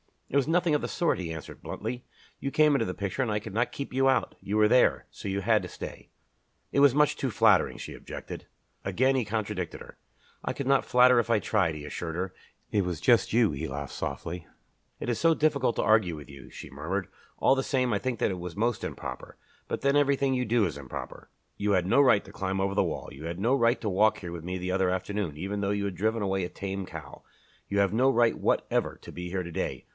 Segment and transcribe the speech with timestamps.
[0.29, 2.05] "It was nothing of the sort," he answered bluntly.
[2.39, 4.33] "You came into the picture and I could not keep you out.
[4.39, 6.09] You were there, so you had to stay."
[6.71, 8.47] "It was much too flattering," she objected.
[8.85, 9.97] Again he contradicted her.
[10.43, 12.33] "I could not flatter if I tried," he assured her.
[12.71, 14.47] "It was just you." She laughed softly.
[15.01, 17.09] "It is so difficult to argue with you," she murmured.
[17.37, 19.37] "All the same, I think that it was most improper.
[19.67, 21.29] But then everything you do is improper.
[21.57, 24.19] You had no right to climb over that wall, you had no right to walk
[24.19, 27.21] here with me the other afternoon, even though you had driven away a tame cow.
[27.67, 29.85] You have no right whatever to be here to day.